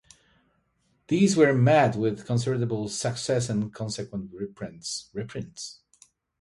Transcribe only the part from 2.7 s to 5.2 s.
success and consequent reprints.